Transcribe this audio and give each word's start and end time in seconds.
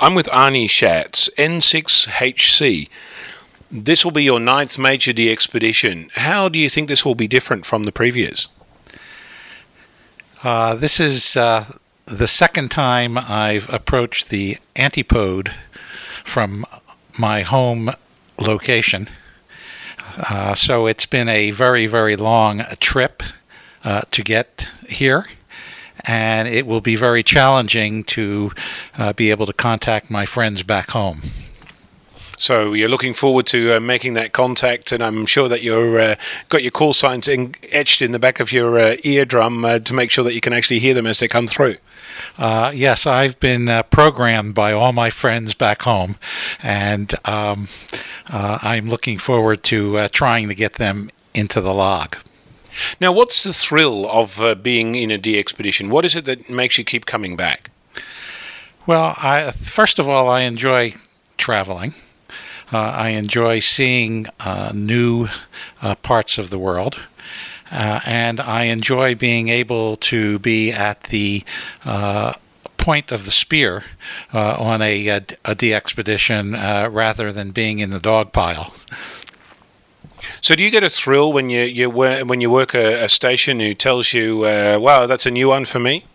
I'm 0.00 0.14
with 0.14 0.26
Arnie 0.26 0.66
Shatz, 0.66 1.28
N6HC. 1.36 2.88
This 3.72 4.04
will 4.04 4.12
be 4.12 4.22
your 4.22 4.38
ninth 4.38 4.78
major 4.78 5.12
DXpedition. 5.12 6.12
How 6.12 6.48
do 6.48 6.60
you 6.60 6.70
think 6.70 6.88
this 6.88 7.04
will 7.04 7.16
be 7.16 7.26
different 7.26 7.66
from 7.66 7.82
the 7.82 7.90
previous? 7.90 8.46
Uh, 10.44 10.76
this 10.76 11.00
is 11.00 11.36
uh, 11.36 11.64
the 12.06 12.28
second 12.28 12.70
time 12.70 13.18
I've 13.18 13.68
approached 13.74 14.28
the 14.28 14.58
antipode 14.76 15.52
from 16.24 16.64
my 17.18 17.42
home 17.42 17.90
location. 18.38 19.08
Uh, 20.16 20.54
so 20.54 20.86
it's 20.86 21.06
been 21.06 21.28
a 21.28 21.50
very, 21.50 21.88
very 21.88 22.14
long 22.14 22.62
trip 22.78 23.24
uh, 23.82 24.02
to 24.12 24.22
get 24.22 24.68
here, 24.88 25.26
and 26.04 26.48
it 26.48 26.66
will 26.66 26.80
be 26.80 26.96
very 26.96 27.22
challenging 27.22 28.04
to 28.04 28.52
uh, 28.96 29.12
be 29.12 29.30
able 29.30 29.46
to 29.46 29.52
contact 29.52 30.10
my 30.10 30.26
friends 30.26 30.62
back 30.62 30.90
home. 30.90 31.22
So 32.38 32.72
you're 32.72 32.88
looking 32.88 33.14
forward 33.14 33.46
to 33.46 33.76
uh, 33.76 33.80
making 33.80 34.14
that 34.14 34.32
contact, 34.32 34.92
and 34.92 35.02
I'm 35.02 35.26
sure 35.26 35.48
that 35.48 35.62
you've 35.62 35.96
uh, 35.96 36.14
got 36.48 36.62
your 36.62 36.70
call 36.70 36.92
signs 36.92 37.26
in, 37.26 37.54
etched 37.70 38.00
in 38.00 38.12
the 38.12 38.20
back 38.20 38.38
of 38.38 38.52
your 38.52 38.78
uh, 38.78 38.96
eardrum 39.02 39.64
uh, 39.64 39.80
to 39.80 39.92
make 39.92 40.12
sure 40.12 40.22
that 40.22 40.34
you 40.34 40.40
can 40.40 40.52
actually 40.52 40.78
hear 40.78 40.94
them 40.94 41.06
as 41.06 41.18
they 41.18 41.26
come 41.26 41.48
through. 41.48 41.76
Uh, 42.38 42.70
yes, 42.72 43.06
I've 43.06 43.38
been 43.40 43.68
uh, 43.68 43.82
programmed 43.82 44.54
by 44.54 44.72
all 44.72 44.92
my 44.92 45.10
friends 45.10 45.52
back 45.52 45.82
home, 45.82 46.16
and 46.62 47.12
um, 47.24 47.66
I'm 48.28 48.88
looking 48.88 49.18
forward 49.18 49.64
to 49.64 50.06
trying 50.08 50.48
to 50.48 50.54
get 50.54 50.74
them 50.74 51.10
into 51.34 51.60
the 51.60 51.74
log. 51.74 52.16
Now, 53.00 53.12
what's 53.12 53.44
the 53.44 53.52
thrill 53.52 54.10
of 54.10 54.62
being 54.62 54.94
in 54.94 55.10
a 55.10 55.18
DXpedition? 55.18 55.90
What 55.90 56.04
is 56.04 56.16
it 56.16 56.24
that 56.26 56.48
makes 56.48 56.78
you 56.78 56.84
keep 56.84 57.06
coming 57.06 57.36
back? 57.36 57.70
Well, 58.86 59.14
I, 59.18 59.50
first 59.50 59.98
of 59.98 60.08
all, 60.08 60.30
I 60.30 60.42
enjoy 60.42 60.94
traveling. 61.36 61.92
Uh, 62.72 62.78
I 62.78 63.10
enjoy 63.10 63.60
seeing 63.60 64.26
uh, 64.40 64.72
new 64.74 65.28
uh, 65.82 65.94
parts 65.96 66.38
of 66.38 66.50
the 66.50 66.58
world. 66.58 67.00
Uh, 67.70 68.00
and 68.06 68.40
I 68.40 68.64
enjoy 68.64 69.14
being 69.14 69.48
able 69.48 69.96
to 69.96 70.38
be 70.38 70.72
at 70.72 71.02
the 71.04 71.44
uh, 71.84 72.32
point 72.78 73.12
of 73.12 73.26
the 73.26 73.30
spear 73.30 73.84
uh, 74.32 74.54
on 74.54 74.80
a, 74.80 75.08
a, 75.08 75.22
a 75.44 75.54
D 75.54 75.74
expedition 75.74 76.52
rather 76.52 77.30
than 77.32 77.50
being 77.50 77.80
in 77.80 77.90
the 77.90 78.00
dog 78.00 78.32
pile. 78.32 78.72
So, 80.48 80.54
do 80.54 80.64
you 80.64 80.70
get 80.70 80.82
a 80.82 80.88
thrill 80.88 81.30
when 81.34 81.50
you, 81.50 81.60
you 81.64 81.90
when 81.90 82.40
you 82.40 82.50
work 82.50 82.72
a, 82.72 83.04
a 83.04 83.08
station 83.10 83.60
who 83.60 83.74
tells 83.74 84.14
you, 84.14 84.38
"Wow, 84.38 85.04
that's 85.04 85.26
a 85.26 85.30
new 85.30 85.48
one 85.48 85.66
for 85.66 85.78
me"? 85.78 86.06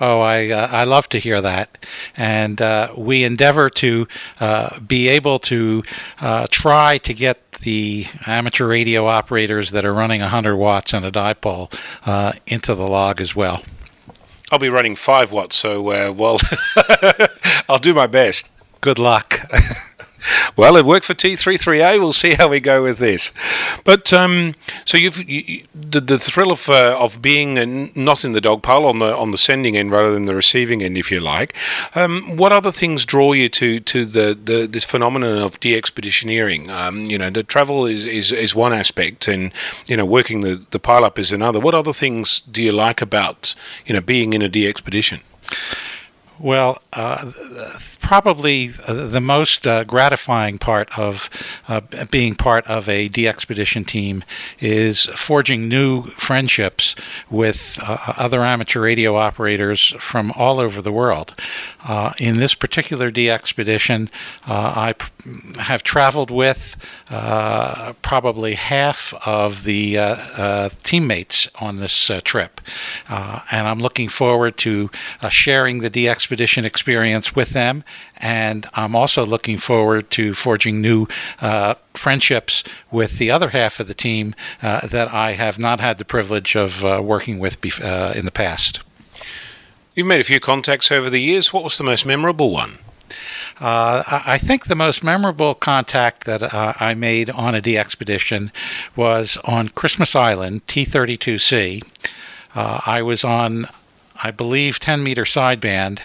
Oh, 0.00 0.18
I 0.18 0.48
uh, 0.50 0.66
I 0.68 0.82
love 0.82 1.08
to 1.10 1.20
hear 1.20 1.40
that, 1.40 1.86
and 2.16 2.60
uh, 2.60 2.92
we 2.96 3.22
endeavor 3.22 3.70
to 3.70 4.08
uh, 4.40 4.80
be 4.80 5.06
able 5.06 5.38
to 5.50 5.84
uh, 6.20 6.48
try 6.50 6.98
to 6.98 7.14
get 7.14 7.52
the 7.62 8.04
amateur 8.26 8.66
radio 8.66 9.06
operators 9.06 9.70
that 9.70 9.84
are 9.84 9.94
running 9.94 10.22
100 10.22 10.56
watts 10.56 10.92
on 10.92 11.04
a 11.04 11.12
dipole 11.12 11.72
uh, 12.04 12.32
into 12.48 12.74
the 12.74 12.88
log 12.88 13.20
as 13.20 13.36
well. 13.36 13.62
I'll 14.50 14.58
be 14.58 14.70
running 14.70 14.96
five 14.96 15.30
watts, 15.30 15.54
so 15.54 15.88
uh, 15.90 16.12
well, 16.12 16.40
I'll 17.68 17.78
do 17.78 17.94
my 17.94 18.08
best. 18.08 18.50
Good 18.80 18.98
luck. 18.98 19.38
well, 20.56 20.76
it 20.76 20.84
worked 20.84 21.06
for 21.06 21.14
T33A. 21.14 21.98
We'll 21.98 22.12
see 22.12 22.34
how 22.34 22.48
we 22.48 22.60
go 22.60 22.82
with 22.82 22.98
this. 22.98 23.32
But 23.84 24.12
um, 24.12 24.54
so 24.84 24.98
you've 24.98 25.28
you, 25.28 25.62
the, 25.74 26.00
the 26.00 26.18
thrill 26.18 26.50
of 26.50 26.68
uh, 26.68 26.96
of 26.98 27.20
being 27.22 27.92
not 27.94 28.24
in 28.24 28.32
the 28.32 28.40
dog 28.40 28.62
pile 28.62 28.86
on 28.86 28.98
the 28.98 29.14
on 29.14 29.30
the 29.30 29.38
sending 29.38 29.76
end 29.76 29.90
rather 29.90 30.10
than 30.10 30.26
the 30.26 30.34
receiving 30.34 30.82
end, 30.82 30.96
if 30.96 31.10
you 31.10 31.20
like. 31.20 31.54
Um, 31.94 32.36
what 32.36 32.52
other 32.52 32.72
things 32.72 33.04
draw 33.04 33.32
you 33.32 33.48
to 33.50 33.80
to 33.80 34.04
the, 34.04 34.38
the 34.42 34.66
this 34.66 34.84
phenomenon 34.84 35.38
of 35.38 35.60
DXpeditioneering? 35.60 36.68
Um, 36.68 37.04
you 37.04 37.18
know, 37.18 37.30
the 37.30 37.42
travel 37.42 37.86
is, 37.86 38.06
is 38.06 38.32
is 38.32 38.54
one 38.54 38.72
aspect, 38.72 39.28
and 39.28 39.52
you 39.86 39.96
know, 39.96 40.04
working 40.04 40.40
the 40.40 40.64
the 40.70 40.78
pile 40.78 41.04
up 41.04 41.18
is 41.18 41.32
another. 41.32 41.60
What 41.60 41.74
other 41.74 41.92
things 41.92 42.40
do 42.40 42.62
you 42.62 42.72
like 42.72 43.02
about 43.02 43.54
you 43.86 43.94
know 43.94 44.00
being 44.00 44.32
in 44.32 44.42
a 44.42 44.48
DXpedition? 44.48 45.20
Well, 46.40 46.80
uh, 46.92 47.32
probably 48.00 48.68
the 48.68 49.20
most 49.20 49.66
uh, 49.66 49.84
gratifying 49.84 50.58
part 50.58 50.96
of 50.96 51.28
uh, 51.66 51.80
being 52.10 52.34
part 52.36 52.66
of 52.66 52.88
a 52.88 53.08
DXpedition 53.08 53.84
team 53.84 54.24
is 54.60 55.06
forging 55.16 55.68
new 55.68 56.04
friendships 56.16 56.94
with 57.28 57.78
uh, 57.82 58.14
other 58.16 58.42
amateur 58.42 58.80
radio 58.80 59.16
operators 59.16 59.94
from 59.98 60.32
all 60.36 60.60
over 60.60 60.80
the 60.80 60.92
world. 60.92 61.34
Uh, 61.84 62.12
in 62.18 62.38
this 62.38 62.54
particular 62.54 63.10
DXpedition, 63.10 64.08
uh, 64.46 64.94
I 64.96 65.60
have 65.60 65.82
traveled 65.82 66.30
with 66.30 66.76
probably 68.02 68.54
half 68.54 69.12
of 69.26 69.64
the 69.64 70.68
teammates 70.84 71.48
on 71.60 71.78
this 71.78 72.10
trip, 72.24 72.60
and 73.08 73.66
I'm 73.66 73.80
looking 73.80 74.08
forward 74.08 74.56
to 74.58 74.90
sharing 75.30 75.80
the 75.80 75.90
DXpedition 75.90 76.27
expedition 76.27 76.27
experience 76.64 77.34
with 77.34 77.50
them. 77.50 77.84
And 78.18 78.66
I'm 78.74 78.94
also 78.94 79.24
looking 79.24 79.58
forward 79.58 80.10
to 80.12 80.34
forging 80.34 80.80
new 80.80 81.06
uh, 81.40 81.74
friendships 81.94 82.64
with 82.90 83.18
the 83.18 83.30
other 83.30 83.48
half 83.48 83.80
of 83.80 83.88
the 83.88 83.94
team 83.94 84.34
uh, 84.62 84.86
that 84.86 85.12
I 85.12 85.32
have 85.32 85.58
not 85.58 85.80
had 85.80 85.98
the 85.98 86.04
privilege 86.04 86.56
of 86.56 86.84
uh, 86.84 87.00
working 87.02 87.38
with 87.38 87.58
uh, 87.82 88.12
in 88.14 88.24
the 88.24 88.30
past. 88.30 88.80
You've 89.94 90.06
made 90.06 90.20
a 90.20 90.24
few 90.24 90.40
contacts 90.40 90.92
over 90.92 91.10
the 91.10 91.20
years. 91.20 91.52
What 91.52 91.64
was 91.64 91.76
the 91.76 91.84
most 91.84 92.06
memorable 92.06 92.50
one? 92.50 92.78
Uh, 93.60 94.02
I 94.06 94.38
think 94.38 94.66
the 94.66 94.76
most 94.76 95.02
memorable 95.02 95.54
contact 95.54 96.24
that 96.24 96.42
uh, 96.42 96.74
I 96.78 96.94
made 96.94 97.30
on 97.30 97.54
a 97.54 97.60
DXpedition 97.60 98.52
was 98.94 99.36
on 99.44 99.70
Christmas 99.70 100.14
Island, 100.14 100.66
T32C. 100.66 101.82
Uh, 102.54 102.80
I 102.86 103.02
was 103.02 103.24
on 103.24 103.66
I 104.22 104.30
believe, 104.30 104.80
10 104.80 105.02
meter 105.02 105.24
sideband, 105.24 106.00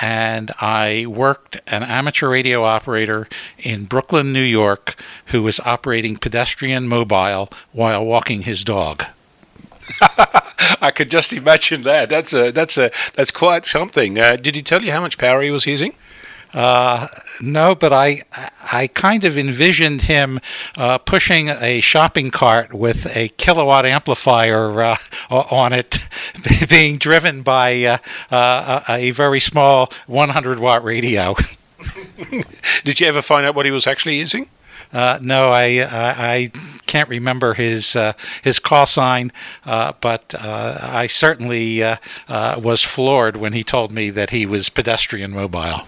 and 0.00 0.52
I 0.60 1.06
worked 1.06 1.60
an 1.66 1.82
amateur 1.82 2.28
radio 2.28 2.64
operator 2.64 3.28
in 3.58 3.84
Brooklyn, 3.84 4.32
New 4.32 4.42
York, 4.42 4.96
who 5.26 5.42
was 5.42 5.60
operating 5.60 6.16
pedestrian 6.16 6.88
mobile 6.88 7.50
while 7.72 8.04
walking 8.04 8.42
his 8.42 8.64
dog. 8.64 9.04
I 10.80 10.90
could 10.94 11.10
just 11.10 11.32
imagine 11.32 11.82
that. 11.82 12.08
That's 12.08 12.32
a 12.32 12.50
that's 12.50 12.78
a 12.78 12.90
that's 13.14 13.30
quite 13.30 13.66
something. 13.66 14.18
Uh, 14.18 14.36
did 14.36 14.54
he 14.54 14.62
tell 14.62 14.82
you 14.82 14.92
how 14.92 15.00
much 15.00 15.18
power 15.18 15.42
he 15.42 15.50
was 15.50 15.66
using? 15.66 15.94
Uh, 16.54 17.08
no, 17.40 17.74
but 17.74 17.92
I 17.92 18.22
I 18.72 18.86
kind 18.86 19.24
of 19.24 19.36
envisioned 19.36 20.02
him 20.02 20.38
uh, 20.76 20.98
pushing 20.98 21.48
a 21.48 21.80
shopping 21.80 22.30
cart 22.30 22.72
with 22.72 23.14
a 23.16 23.28
kilowatt 23.30 23.84
amplifier 23.84 24.80
uh, 24.80 24.96
on 25.30 25.72
it, 25.72 25.98
being 26.68 26.96
driven 26.98 27.42
by 27.42 27.82
uh, 27.84 27.98
uh, 28.30 28.80
a 28.88 29.10
very 29.10 29.40
small 29.40 29.92
100 30.06 30.60
watt 30.60 30.84
radio. 30.84 31.34
Did 32.84 33.00
you 33.00 33.06
ever 33.08 33.20
find 33.20 33.44
out 33.44 33.56
what 33.56 33.66
he 33.66 33.72
was 33.72 33.88
actually 33.88 34.16
using? 34.18 34.48
Uh, 34.92 35.18
no, 35.20 35.50
I, 35.50 35.80
I, 35.80 36.14
I 36.34 36.52
can't 36.86 37.08
remember 37.08 37.54
his 37.54 37.96
uh, 37.96 38.12
his 38.42 38.60
call 38.60 38.86
sign, 38.86 39.32
uh, 39.64 39.92
but 40.00 40.36
I 40.38 41.08
certainly 41.08 41.82
was 42.28 42.84
floored 42.84 43.36
when 43.36 43.52
he 43.52 43.64
told 43.64 43.90
me 43.90 44.10
that 44.10 44.30
he 44.30 44.46
was 44.46 44.68
pedestrian 44.68 45.32
mobile. 45.32 45.82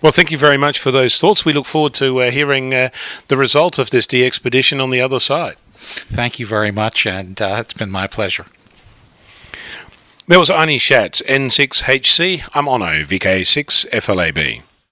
Well, 0.00 0.12
thank 0.12 0.30
you 0.30 0.38
very 0.38 0.56
much 0.56 0.78
for 0.78 0.90
those 0.90 1.18
thoughts. 1.18 1.44
We 1.44 1.52
look 1.52 1.66
forward 1.66 1.94
to 1.94 2.22
uh, 2.22 2.30
hearing 2.30 2.74
uh, 2.74 2.90
the 3.28 3.36
result 3.36 3.78
of 3.78 3.90
this 3.90 4.06
DXpedition 4.06 4.82
on 4.82 4.90
the 4.90 5.00
other 5.00 5.20
side. 5.20 5.56
Thank 5.82 6.38
you 6.38 6.46
very 6.46 6.70
much, 6.70 7.06
and 7.06 7.40
uh, 7.40 7.56
it's 7.58 7.72
been 7.72 7.90
my 7.90 8.06
pleasure. 8.06 8.46
There 10.28 10.38
was 10.38 10.50
Arnie 10.50 10.76
Shatz, 10.76 11.22
N6HC. 11.26 12.48
I'm 12.54 12.66
Onno, 12.66 13.04
VK6FLAB. 13.04 14.62